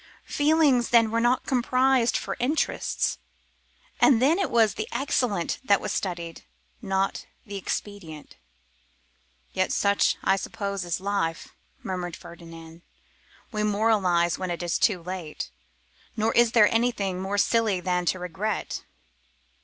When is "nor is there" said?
16.17-16.67